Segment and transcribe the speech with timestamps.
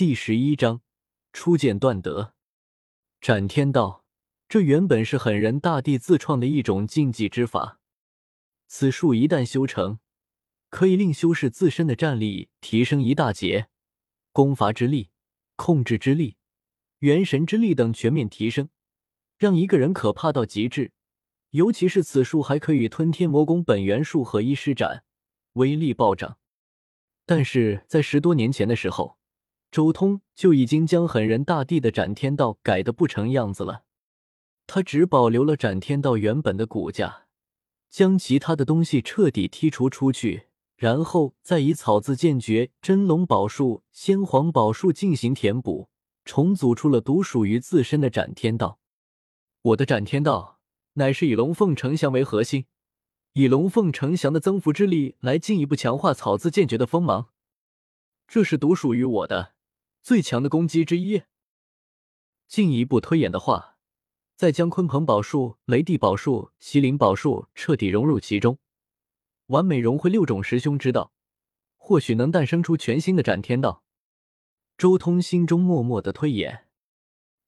[0.00, 0.80] 第十一章
[1.30, 2.32] 初见段德。
[3.20, 4.06] 斩天道，
[4.48, 7.80] 这原本是狠人大帝自创的一种禁忌之法。
[8.66, 9.98] 此术一旦修成，
[10.70, 13.68] 可以令修士自身的战力提升一大截，
[14.32, 15.10] 攻伐之力、
[15.56, 16.38] 控制之力、
[17.00, 18.70] 元神之力等全面提升，
[19.36, 20.92] 让一个人可怕到极致。
[21.50, 25.04] 尤其是此术还可以与吞天魔功本源术合一施展，
[25.52, 26.38] 威力暴涨。
[27.26, 29.18] 但是在十多年前的时候，
[29.70, 33.84] 周通就已经将狠人大帝的斩天道改得不成样子了。
[34.66, 37.26] 他只保留了斩天道原本的骨架，
[37.88, 45.88] 将其他的东西彻底剔除出去，然后再以草字剑诀、真龙宝术、先皇宝术进行填补，
[46.24, 48.78] 重组出了独属于自身的斩天道。
[49.62, 50.58] 我的斩天道。
[50.94, 52.66] 乃是以龙凤呈祥为核心，
[53.34, 57.28] 以龙凤呈祥的增幅之力来进一步强化草字剑诀的锋芒，
[58.26, 59.54] 这是独属于我的
[60.02, 61.22] 最强的攻击之一。
[62.46, 63.76] 进一步推演的话，
[64.34, 68.58] 再将鲲鹏宝术、雷帝宝术、麒麟宝术彻底融入其中，
[69.46, 71.12] 完美融汇六种师兄之道，
[71.76, 73.84] 或许能诞生出全新的斩天道。
[74.76, 76.66] 周通心中默默的推演，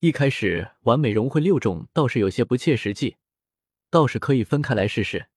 [0.00, 3.16] 一开始完美融汇六种倒是有些不切实际。
[3.90, 5.28] 倒是可以分开来试试。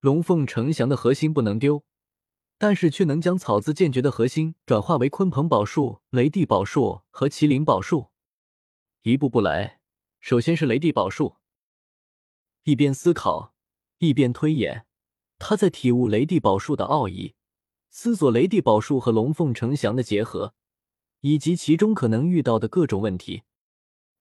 [0.00, 1.84] 龙凤呈祥的核心不能丢，
[2.60, 8.08] 但是却能将草字剑诀的核心转化为鲲鹏宝术、雷帝宝术和麒麟宝术。
[9.02, 9.80] 一步步来，
[10.18, 11.36] 首先是雷帝宝术。
[12.64, 13.54] 一边思考，
[13.98, 14.86] 一边推演，
[15.38, 17.36] 他在体悟雷帝宝术的奥义，
[17.88, 20.54] 思索雷帝宝术和龙凤呈祥的结合，
[21.20, 23.44] 以及其中可能遇到的各种问题。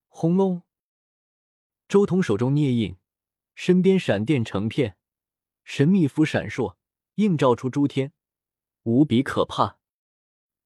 [0.08, 0.62] 轰隆！
[1.88, 2.96] 周通手中捏印。
[3.56, 4.98] 身边闪电成片，
[5.64, 6.76] 神秘符闪烁，
[7.16, 8.14] 映照出诸天，
[8.88, 9.80] 无比可怕。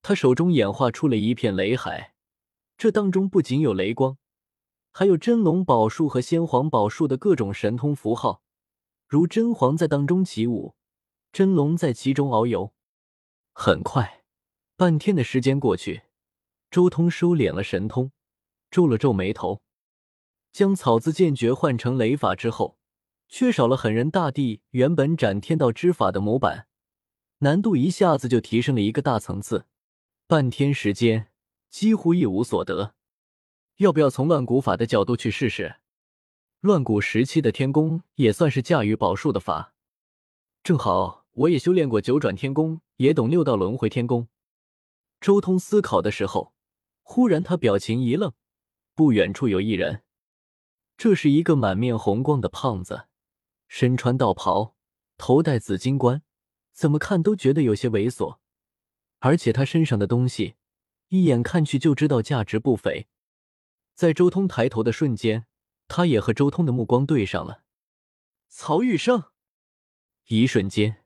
[0.03, 2.14] 他手中演化出了一片雷海，
[2.78, 4.19] 这当中不仅有雷光，
[4.91, 8.44] 还有真龙宝术和先皇宝术的各种神通符号，
[9.07, 10.75] 如真皇在当中起舞，
[11.34, 12.73] 真龙在其中遨游。
[13.53, 14.24] 很快，
[14.75, 16.03] 半天的时间过去，
[16.69, 18.12] 周通收敛了神通，
[18.69, 19.63] 皱了皱眉头，
[20.51, 22.78] 将草字剑诀换成雷法之后。
[23.28, 26.68] 缺少了狠人大帝原本斩天道之法的模板，
[27.44, 29.66] 难度一下子就提升了一个大层次。
[30.28, 31.29] 半天时间
[31.69, 32.94] 几乎一无所得。
[33.78, 35.78] 要不要从乱古法的角度去试试？
[36.59, 39.74] 乱古时期的天宫也算是驾驭宝术的法。
[40.63, 44.28] 正好我也修炼过九转天宫，也懂六道轮回天宫。
[45.19, 46.53] 周通思考的时候，
[47.01, 48.34] 忽然他表情一愣，
[48.94, 50.03] 不远处有一人，
[50.96, 53.07] 这是一个满面红光的胖子。
[53.68, 54.75] 身穿道袍，
[55.18, 56.22] 头戴紫金冠，
[56.71, 58.37] 怎么看都觉得有些猥琐。
[59.19, 60.55] 而且他身上的东西，
[61.09, 63.07] 一眼看去就知道价值不菲。
[63.93, 65.45] 在周通抬头的瞬间，
[65.87, 67.63] 他也和周通的目光对上了。
[68.47, 69.25] 曹玉生，
[70.27, 71.03] 一瞬间，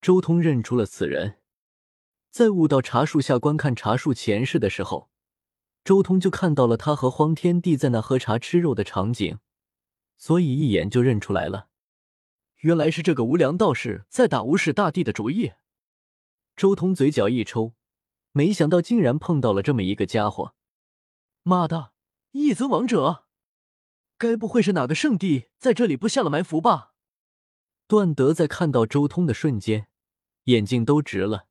[0.00, 1.38] 周通认出了此人。
[2.30, 5.10] 在悟道茶树下观看茶树前世的时候，
[5.82, 9.38] 周通就看到了他和荒天帝在那喝茶吃肉的场景，
[10.16, 11.68] 所以一眼就认出来了。
[12.60, 15.52] 原来是这个无良道士在打无始大帝的主意。
[16.56, 17.74] 周通嘴角一抽，
[18.32, 20.54] 没想到竟然碰到了这么一个家伙。
[21.42, 21.92] 妈的，
[22.32, 23.26] 一尊王者，
[24.16, 26.94] 该不会是哪个圣地在这里布下了埋伏吧？
[27.86, 29.88] 段德在看到周通的瞬间，
[30.44, 31.46] 眼睛都直了，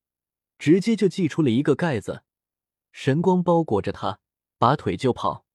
[0.57, 2.23] 直接就祭出了一个盖子，
[2.91, 4.19] 神光包裹着他，
[4.57, 5.45] 拔腿就跑。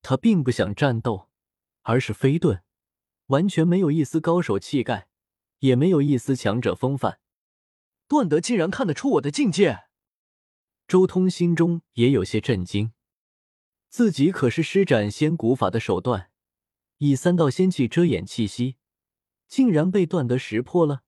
[0.00, 1.28] 他并不想战斗，
[1.82, 2.62] 而是飞遁。
[3.30, 5.08] 完全没有一丝高手气概，
[5.60, 7.20] 也没有一丝强者风范。
[8.08, 9.84] 段德竟然看得出我的境界，
[10.88, 12.92] 周通心中也有些震惊。
[13.88, 16.30] 自己可是施展仙古法的手段，
[16.98, 18.76] 以三道仙气遮掩气息，
[19.46, 21.02] 竟然被段德识破了。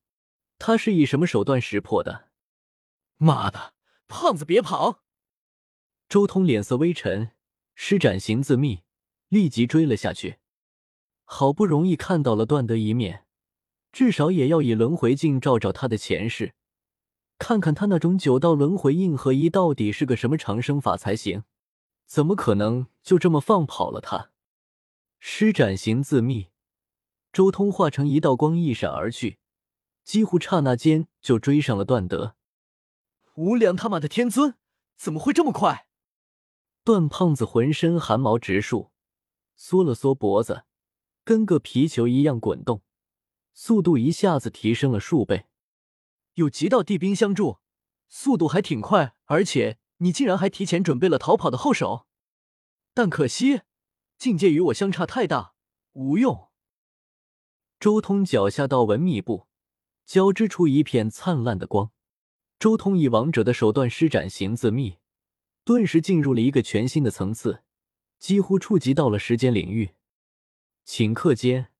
[0.58, 2.28] 他是以什么手段识破的？
[3.16, 3.74] 妈的，
[4.06, 5.02] 胖子别跑！
[6.08, 7.32] 周通脸色微沉，
[7.74, 8.84] 施展行字秘，
[9.28, 10.41] 立即追了下去。
[11.34, 13.24] 好不容易看到了段德一面，
[13.90, 16.52] 至少也要以轮回镜照照他的前世，
[17.38, 21.44] 看看他那种九道轮回印合一到底是个什么长生法才行。
[22.04, 24.30] 怎么可能就这么放跑了他？
[25.20, 26.48] 施展行自秘，
[27.32, 29.38] 周通化成一道光一闪而去，
[30.04, 32.36] 几乎刹那间就追上了段德。
[33.36, 34.56] 无良他妈的天尊，
[34.98, 35.86] 怎么会这么快？
[36.84, 38.90] 段胖子浑身汗毛直竖，
[39.56, 40.64] 缩了缩脖子。
[41.24, 42.82] 跟个皮球一样滚动，
[43.54, 45.46] 速度一下子提升了数倍。
[46.34, 47.58] 有极道地兵相助，
[48.08, 49.14] 速度还挺快。
[49.26, 52.06] 而且你竟然还提前准备了逃跑的后手，
[52.92, 53.62] 但可惜
[54.18, 55.54] 境界与我相差太大，
[55.92, 56.48] 无用。
[57.78, 59.46] 周通脚下道纹密布，
[60.04, 61.90] 交织出一片灿烂的光。
[62.58, 64.98] 周通以王者的手段施展行字秘，
[65.64, 67.62] 顿时进入了一个全新的层次，
[68.18, 69.94] 几乎触及到了时间领域。
[70.86, 71.72] 顷刻间，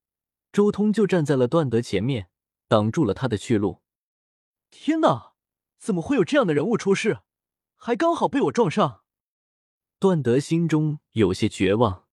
[0.51, 2.29] 周通就站在了段德前面，
[2.67, 3.81] 挡住了他的去路。
[4.71, 5.33] 天哪，
[5.77, 7.19] 怎么会有这样的人物出世？
[7.75, 9.01] 还刚好被我撞上。
[9.99, 12.07] 段德心中有些绝望，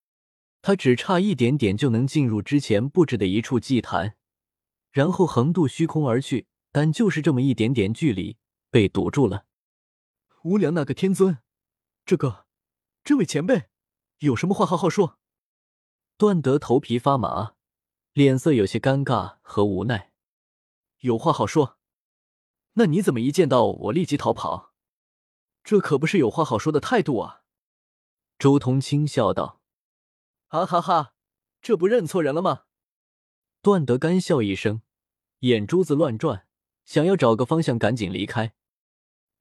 [0.61, 4.17] 他只差一点点就能进入之前布置的一处祭坛，
[4.91, 8.37] 然后横渡虚空而去，但就是这么一点点距离
[8.69, 9.45] 被堵住了。
[10.43, 11.39] 无良那个天尊，
[12.05, 12.45] 这个，
[13.03, 13.69] 这位前辈，
[14.19, 15.20] 有什么话好好说。
[16.21, 17.55] 段德头皮发麻，
[18.13, 20.11] 脸色有些尴尬和无奈。
[20.99, 21.79] 有话好说，
[22.73, 24.75] 那你怎么一见到我立即逃跑？
[25.63, 27.41] 这可不是有话好说的态度啊！
[28.37, 29.61] 周通轻笑道
[30.49, 31.15] ：“啊哈哈，
[31.59, 32.65] 这不认错人了吗？”
[33.63, 34.83] 段德干笑一声，
[35.39, 36.45] 眼珠子乱转，
[36.85, 38.53] 想要找个方向赶紧离开。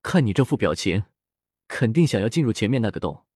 [0.00, 1.04] 看你这副表情，
[1.68, 3.26] 肯定想要进入前面那个洞，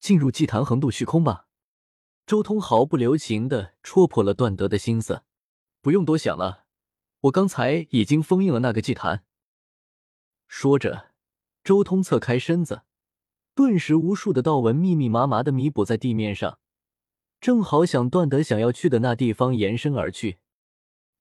[0.00, 1.46] 进入祭坛横渡虚空吧？
[2.26, 5.22] 周通毫不留情的戳破了段德的心思。
[5.80, 6.64] 不用多想了，
[7.22, 9.24] 我刚才已经封印了那个祭坛。
[10.48, 11.10] 说着。
[11.62, 12.84] 周通侧开身子，
[13.54, 16.58] 顿时无数的道纹密密麻麻的弥补在地面上，
[17.38, 20.38] 正好向段德想要去的那地方延伸而去。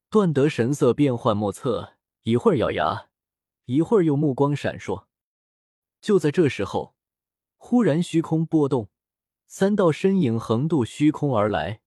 [0.09, 3.09] 段德神色变幻莫测，一会儿咬牙，
[3.65, 5.07] 一会儿又目光闪烁。
[5.99, 6.95] 就在这时候，
[7.57, 8.89] 忽然虚空波动，
[9.51, 11.81] 三道身影横渡虚空而来，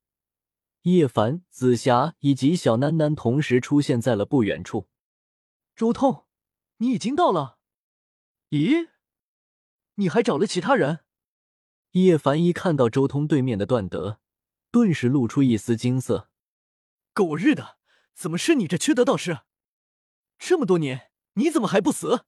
[0.80, 4.88] 叶凡、紫霞以及小囡囡同时出现在了不远处。
[5.76, 6.26] 周通，
[6.78, 7.60] 你已经到了。
[8.50, 8.88] 咦，
[9.94, 11.04] 你还找了其他人？
[11.92, 14.18] 叶凡一看到周通对面的段德，
[14.72, 16.28] 顿时露出一丝惊色。
[17.12, 17.78] 狗日的，
[18.12, 19.42] 怎么是你这缺德道士？
[20.36, 22.24] 这么多年，你怎么还不死？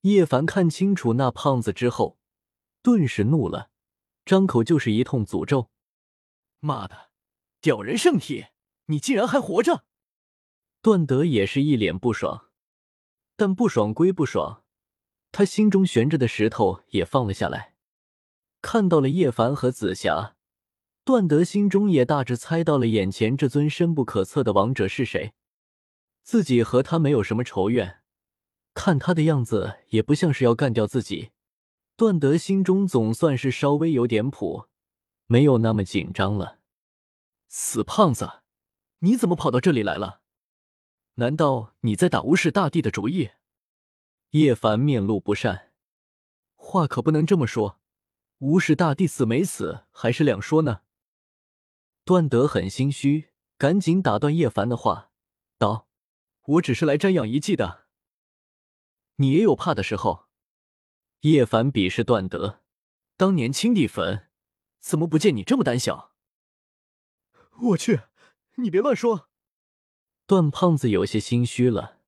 [0.00, 2.18] 叶凡看清楚那胖子之后，
[2.80, 3.69] 顿时怒了，
[4.24, 5.70] 张口就是一通诅咒
[6.60, 7.10] ：“妈的，
[7.60, 8.46] 屌人圣体，
[8.86, 9.84] 你竟然还活着！”
[10.82, 12.50] 段德也是一脸不爽，
[13.36, 14.64] 但不爽归不爽。
[15.32, 17.74] 他心中悬着的石头也放了下来，
[18.62, 20.36] 看到了叶凡和紫霞，
[21.04, 25.32] 段德心中也大致猜到了眼前这尊深不可测的王者是谁。
[26.22, 28.02] 自己和他没有什么仇怨，
[28.74, 31.30] 看他的样子也不像是要干掉自己。
[32.00, 34.68] 段德心中总算是稍微有点谱，
[35.26, 36.60] 没有那么紧张了。
[37.46, 38.40] 死胖子，
[39.00, 40.22] 你怎么跑到这里来了？
[41.16, 43.32] 难道你在打无视大帝的主意？
[44.30, 45.72] 叶凡面露不善，
[46.54, 47.78] 话可不能这么说。
[48.38, 50.80] 无视大帝死没死还是两说呢。
[52.06, 55.10] 段德很心虚，赶紧打断叶凡的话，
[55.58, 55.86] 道
[56.56, 57.84] ：“我只是来瞻仰遗迹的。
[59.16, 60.24] 你也有怕的时候。”
[61.20, 62.60] 叶凡鄙视段德
[63.18, 64.26] ：“当年青帝坟，
[64.78, 66.12] 怎么不见你这么胆小？”
[67.60, 68.00] 我去，
[68.54, 69.28] 你别乱说。
[70.26, 71.99] 段胖子有些心虚了。